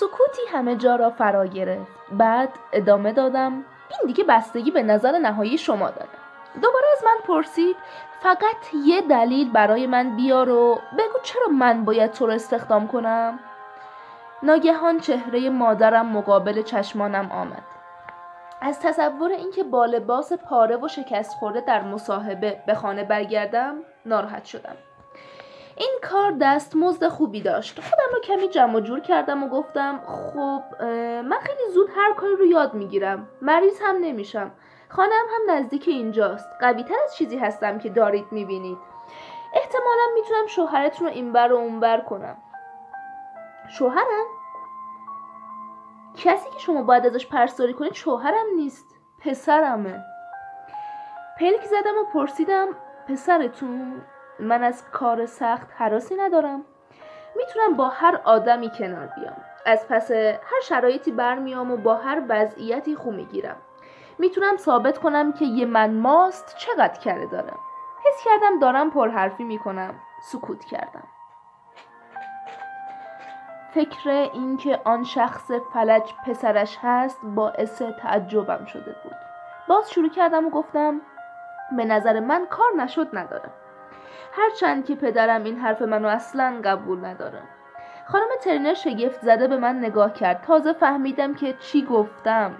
[0.00, 1.92] سکوتی همه جا را فرا گرفت.
[2.10, 6.08] بعد ادامه دادم این دیگه بستگی به نظر نهایی شما داره.
[6.62, 7.76] دوباره از من پرسید
[8.20, 13.38] فقط یه دلیل برای من بیار و بگو چرا من باید تو رو استخدام کنم؟
[14.42, 17.62] ناگهان چهره مادرم مقابل چشمانم آمد.
[18.60, 23.74] از تصور اینکه با لباس پاره و شکست خورده در مصاحبه به خانه برگردم
[24.06, 24.76] ناراحت شدم.
[25.78, 27.80] این کار دست مزد خوبی داشت.
[27.80, 30.82] خودم رو کمی جمع جور کردم و گفتم خب
[31.24, 33.28] من خیلی زود هر کاری رو یاد می‌گیرم.
[33.42, 34.50] مریض هم نمیشم.
[34.88, 36.48] خانم هم نزدیک اینجاست.
[36.60, 38.78] قوی تر از چیزی هستم که دارید می‌بینید.
[39.54, 42.36] احتمالا می‌تونم شوهرتون رو اینور و اونور کنم.
[43.68, 44.26] شوهرم؟
[46.16, 48.86] کسی که شما باید ازش پرستاری کنید شوهرم نیست.
[49.24, 50.04] پسرمه.
[51.40, 52.68] پلک زدم و پرسیدم
[53.08, 54.02] پسرتون
[54.40, 56.64] من از کار سخت حراسی ندارم.
[57.36, 59.36] می‌تونم با هر آدمی کنار بیام.
[59.66, 63.56] از پس هر شرایطی برمیام و با هر وضعیتی خو می‌گیرم.
[64.18, 67.58] می‌تونم ثابت کنم که یه من ماست چقدر کره دارم.
[68.06, 69.94] حس کردم دارم پرحرفی می‌کنم.
[70.22, 71.04] سکوت کردم.
[73.74, 79.14] فکر اینکه آن شخص فلج پسرش هست باعث تعجبم شده بود.
[79.68, 81.00] باز شروع کردم و گفتم
[81.76, 83.50] به نظر من کار نشد ندارم.
[84.32, 87.42] هرچند که پدرم این حرف منو اصلا قبول نداره.
[88.06, 90.42] خانم ترینر شگفت زده به من نگاه کرد.
[90.42, 92.52] تازه فهمیدم که چی گفتم.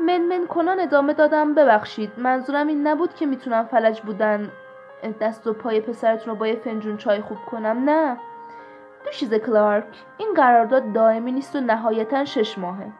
[0.00, 1.54] من من کنان ادامه دادم.
[1.54, 2.12] ببخشید.
[2.16, 4.50] منظورم این نبود که می‌تونم فلج بودن
[5.20, 7.90] دست و پای پسرتون رو با یه فنجون چای خوب کنم.
[7.90, 8.16] نه.
[9.04, 9.84] دوشیز کلارک
[10.18, 12.92] این قرارداد دائمی نیست و نهایتا شش ماهه.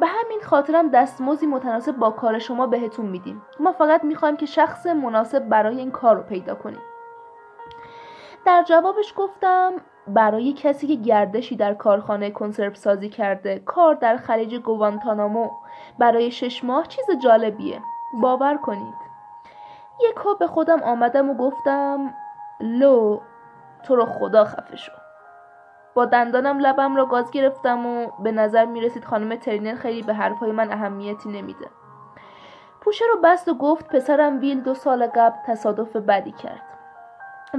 [0.00, 3.42] به همین خاطرم دستمزدی متناسب با کار شما بهتون میدیم.
[3.60, 6.80] ما فقط می‌خوایم که شخص مناسب برای این کار رو پیدا کنیم.
[8.46, 9.72] در جوابش گفتم
[10.06, 15.50] برای کسی که گردشی در کارخانه کنسرو سازی کرده کار در خلیج گوانتانامو
[15.98, 17.80] برای شش ماه چیز جالبیه.
[18.20, 18.94] باور کنید.
[20.00, 22.14] یک به خودم آمدم و گفتم
[22.60, 23.20] لو
[23.82, 24.92] تو رو خدا خفه شو.
[25.94, 30.14] با دندانم لبم را گاز گرفتم و به نظر می رسید خانم ترینر خیلی به
[30.14, 31.66] حرفهای من اهمیتی نمیده.
[32.80, 36.62] پوشه رو بست و گفت پسرم ویل دو سال قبل تصادف بدی کرد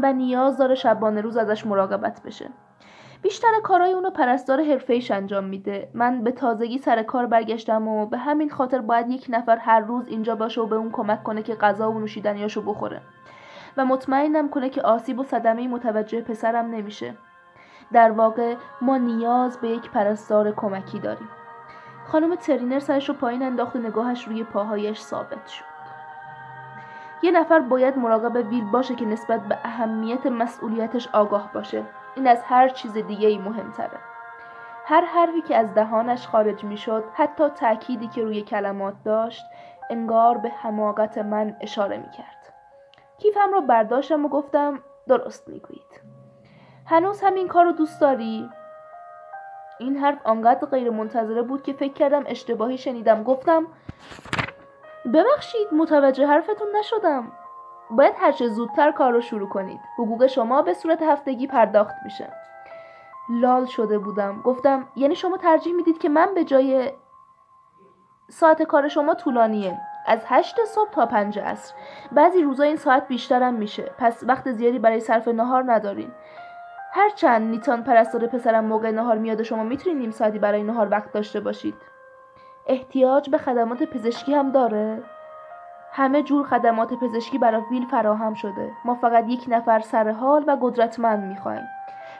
[0.03, 2.50] و نیاز داره شبانه روز ازش مراقبت بشه.
[3.22, 5.91] بیشتر کارهای اونو پرستار حرفه‌ایش انجام میده.
[5.94, 10.08] من به تازگی سر کار برگشتم و به همین خاطر باید یک نفر هر روز
[10.08, 13.02] اینجا باشه و به اون کمک کنه که غذا و نوشیدنیاشو بخوره.
[13.78, 17.14] و مطمئنم کنه که آسیب و صدمه متوجه پسرم نمیشه.
[17.94, 21.29] در واقع ما نیاز به یک پرستار کمکی داریم.
[22.07, 25.72] خانم ترینر سرش رو پایین انداخت و نگاهش روی پاهایش ثابت شد.
[27.24, 31.84] یه نفر باید مراقب ویل باشه که نسبت به اهمیت مسئولیتش آگاه باشه.
[32.16, 34.00] این از هر چیز دیگه ای مهمتره.
[34.85, 39.46] هر حرفی که از دهانش خارج می‌شد حتی تأکیدی که روی کلمات داشت
[39.90, 42.53] انگار به حماقت من اشاره می‌کرد.
[43.18, 46.21] کیفم رو برداشتم و گفتم درست می‌گویید.
[46.91, 48.50] هنوز همین کار رو دوست داری؟
[49.79, 53.24] این حرف آنقدر غیر منتظره بود که فکر کردم اشتباهی شنیدم.
[53.24, 53.68] گفتم
[55.13, 57.31] ببخشید متوجه حرفتون نشدم.
[57.90, 59.79] باید هرچه زودتر کار رو شروع کنید.
[59.97, 62.34] حقوق شما به صورت هفتگی پرداخت میشه.
[63.29, 64.41] لال شده بودم.
[64.41, 66.91] گفتم یعنی شما ترجیح می‌دید که من به جای
[68.29, 69.78] ساعت کار شما طولانیه.
[70.08, 71.73] از هشت صبح تا پنج عصر.
[72.12, 73.91] بعضی روزا این ساعت بیشترم میشه.
[73.97, 76.12] پس وقت زیادی برای صرف نهار ندارین.
[76.94, 81.12] هرچند نیتان پرستار پسرم موقع نهار میاد و شما می‌تونید نیم ساعتی برای نهار وقت
[81.12, 81.75] داشته باشید.
[82.68, 85.03] احتیاج به خدمات پزشکی هم داره.
[85.91, 88.72] همه جور خدمات پزشکی برای ویل فراهم شده.
[88.85, 91.63] ما فقط یک نفر سر حال و قدرتمند می‌خوایم.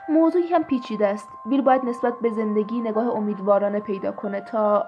[0.08, 1.28] موضوعی هم پیچیده است.
[1.46, 4.86] ویل باید نسبت به زندگی نگاه امیدوارانه پیدا کنه تا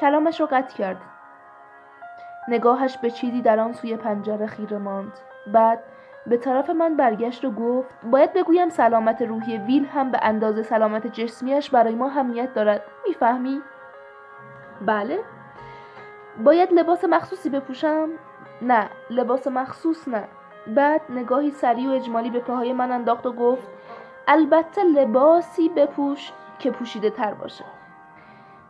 [0.00, 1.00] کلامش رو قطع کرد.
[2.48, 5.12] نگاهش به چیزی در آن سوی پنجره خیره ماند.
[5.46, 5.82] بعد
[6.26, 11.06] به طرف من برگشت و گفت باید بگویم سلامت روحی ویل هم به اندازه سلامت
[11.06, 12.82] جسمیش برای ما همیت دارد.
[13.06, 13.60] می‌فهمی؟
[14.80, 15.18] بله.
[16.44, 18.08] باید لباس مخصوصی بپوشم؟
[18.62, 20.24] نه لباس مخصوص نه.
[20.66, 23.68] بعد نگاهی سریع و اجمالی به پاهای من انداخت و گفت
[24.28, 27.64] البته لباسی بپوش که پوشیده تر باشه.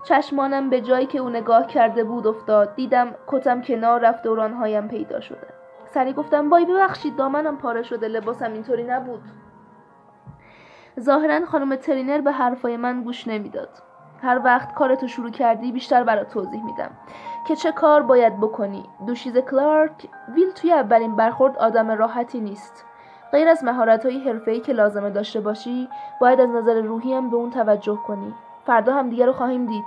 [0.05, 2.75] چشمانم به جایی که او نگاه کرده بود افتاد.
[2.75, 5.60] دیدم کتم کنار رفت دورانهایم پیدا شده.
[5.95, 9.23] سری گفتم وای ببخشید دامنم پاره شده لباسم اینطوری نبود.
[11.01, 13.69] ظاهرا خانم ترینر به حرفای من گوش نمی‌داد.
[14.23, 16.91] هر وقت کارتو شروع کردی بیشتر برات توضیح میدم.
[17.47, 22.85] که چه کار باید بکنی؟ دوشیز کلارک ویل توی اولین برخورد آدم راحتی نیست.
[23.33, 25.89] غیر از مهارت های حرفه‌ای که لازمه داشته باشی
[26.21, 28.35] باید از نظر روحی هم به اون توجه کنی.
[28.67, 29.87] فردا هم دیگه رو خواهیم دید.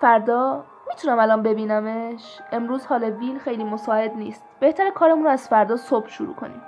[0.00, 4.42] فردا می‌تونم الان ببینمش؟ امروز حال ویل خیلی مساعد نیست.
[4.60, 6.62] بهتر کارمون رو از فردا صبح شروع کنیم.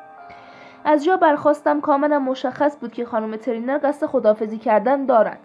[0.85, 5.41] از جا برخواستم کاملا مشخص بود که خانم ترینر قصد خدافزی کردن دارد.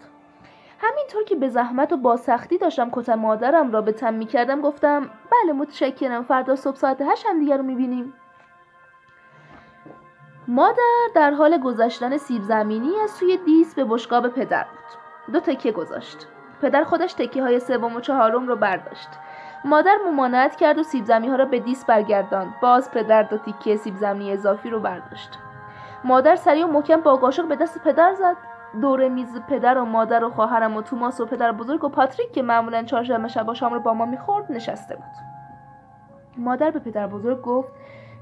[0.78, 5.02] همینطور که به زحمت و با سختی داشتم کت مادرم را به تم می‌کردم گفتم
[5.02, 8.14] بله متشکرم فردا صبح ساعت هشت هم دیگر رو می‌بینیم.
[10.48, 15.32] مادر در حال گذاشتن سیب زمینی از سوی دیس به بشقاب پدر بود.
[15.32, 16.26] دو تکه گذاشت.
[16.62, 19.08] پدر خودش تکه های سوم و چهارم رو برداشت.
[19.64, 22.54] مادر ممانعت کرد و سیب زمینی ها را به دیس برگرداند.
[22.62, 25.38] باز پدر دو تکه سیب زمینی اضافی رو برداشت.
[26.04, 28.36] مادر سریع و محکم با قاشق به دست پدر زد.
[28.80, 32.42] دور میز پدر و مادر و خواهرم و توماس و پدر بزرگ و پاتریک که
[32.42, 35.04] معمولا چهارشنبه شب شام رو با ما می‌خورد نشسته بود.
[36.36, 37.72] مادر به پدر بزرگ گفت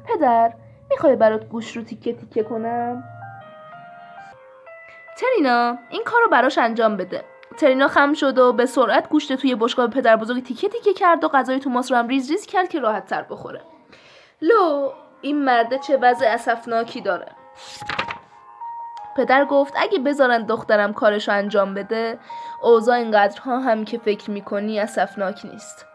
[0.05, 0.52] پدر
[0.90, 3.05] می‌خوای برات گوش رو تیکه تیکه کنم؟
[5.17, 7.25] ترینا این کار رو براش انجام بده.
[7.58, 11.28] ترینا خم شد و به سرعت گوشت توی بشقاب پدر بزرگ تیکه تیکه کرد و
[11.28, 13.62] غذای توماس رو هم ریز ریز کرد که راحت تر بخوره.
[14.43, 17.32] لو این مرده چه وضع اسفناکی داره؟
[19.16, 22.19] پدر گفت اگه بذارن دخترم کارشو انجام بده
[22.62, 25.87] اوضاع اینقدرها هم که فکر می‌کنی اسفناک نیست.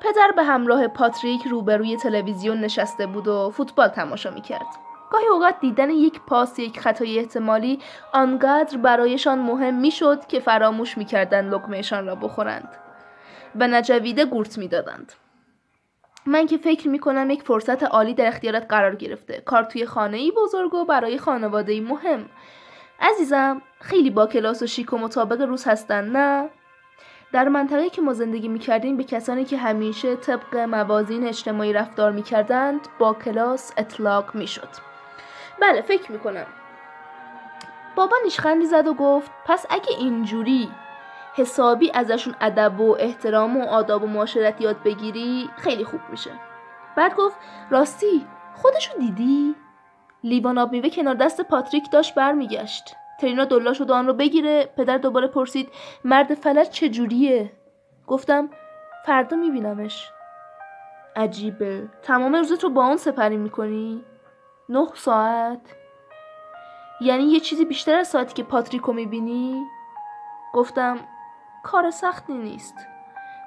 [0.00, 4.66] پدر به همراه پاتریک روبروی تلویزیون نشسته بود و فوتبال تماشا می‌کرد.
[5.12, 7.78] گاهی اوقات دیدن یک پاس یک خطای احتمالی
[8.12, 12.68] آنقدر برایشان مهم می‌شد که فراموش می‌کردند لقمهشان را بخورند.
[13.60, 15.12] و نجویده گورت می‌دادند.
[16.26, 19.42] من که فکر می‌کنم یک فرصت عالی در اختیارت قرار گرفته.
[19.46, 22.28] کار توی خانه ای بزرگ و برای خانواده ای مهم.
[23.00, 26.48] عزیزم خیلی با کلاس و شیک و مطابق روز هستن نه؟
[27.32, 32.80] در منطقه که ما زندگی می‌کردیم به کسانی که همیشه طبق موازین اجتماعی رفتار می‌کردند
[32.98, 34.91] با کلاس اطلاق می‌شد.
[35.62, 36.46] بله فکر می‌کنم.
[37.94, 40.70] بابا نیشخندی زد و گفت پس اگه اینجوری
[41.34, 46.30] حسابی ازشون ادب و احترام و آداب و معاشرت یاد بگیری خیلی خوب میشه.
[46.96, 47.36] بعد گفت
[47.70, 49.54] راستی خودشو دیدی؟
[50.24, 52.96] لیوان آب میوه کنار دست پاتریک داشت برمیگشت.
[53.20, 54.70] ترینا دلا شد و آن رو بگیره.
[54.76, 55.68] پدر دوباره پرسید
[56.04, 57.52] مرد فلج چجوریه؟
[58.06, 58.50] گفتم
[59.06, 60.10] فردا میبینمش.
[61.16, 61.88] عجیبه.
[62.02, 64.04] تمام روزت رو با اون سپری می‌کنی؟
[64.68, 65.74] نه ساعت.
[67.00, 69.66] یعنی یه چیزی بیشتر از ساعتی که پاتریکو می‌بینی؟
[70.54, 70.98] گفتم
[71.62, 72.74] کار سختی نیست.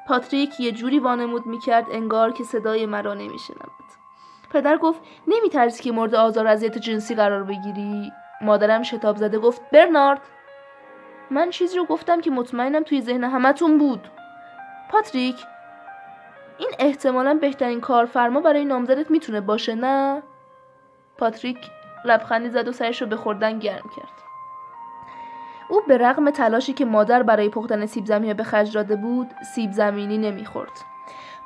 [0.07, 3.71] پاتریک یه جوری وانمود می‌کرد انگار که صدای مرا نمیشنود.
[4.51, 10.21] پدر گفت نمیترسی که مورد آزار اذیت جنسی قرار بگیری؟ مادرم شتاب زده گفت برنارد.
[11.31, 14.07] من چیزی رو گفتم که مطمئنم توی ذهن همتون بود.
[14.89, 15.35] پاتریک
[16.57, 20.23] این احتمالا بهترین کارفرما برای نامزدت می‌تونه باشه نه؟
[21.17, 21.57] پاتریک
[22.05, 24.21] لبخندی زد و سرش رو به خوردن گرم کرد.
[25.69, 29.71] او به رغم تلاشی که مادر برای پختن سیب زمینی به خرج داده بود سیب
[29.71, 30.71] زمینی نمی‌خورد.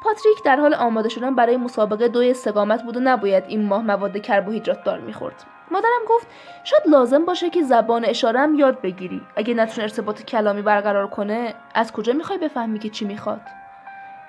[0.02, 4.18] پاتریک در حال آماده شدن برای مسابقه دوی استقامت بود و نباید این ماه مواد
[4.18, 5.44] کربوهیدرات دار می‌خورد.
[5.72, 6.28] مادرم گفت
[6.64, 9.22] شاید لازم باشه که زبان اشاره هم یاد بگیری.
[9.36, 13.42] اگه نتونه ارتباط کلامی برقرار کنه از کجا می‌خوای بفهمی که چی می‌خواد؟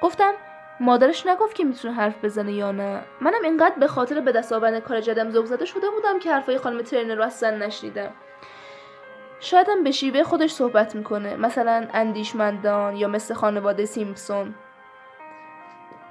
[0.03, 0.33] گفتم
[0.81, 3.03] مادرش نگفت که می‌تونه حرف بزنه یا نه.
[3.21, 6.59] منم اینقدر به خاطر به دست آوردن کار جدم ذوق زده شده بودم که حرفای
[6.59, 8.11] خانم ترنر رو اصلا نشنیدم.
[9.41, 11.37] شایدم به شیوه خودش صحبت می‌کنه.
[11.37, 14.55] مثلا اندیشمندان یا مثل خانواده سیمپسون.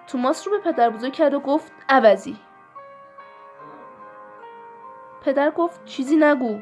[0.08, 2.38] توماس رو به پدر بزرگ کرد و گفت عوضی.
[5.26, 6.60] پدر گفت چیزی نگو.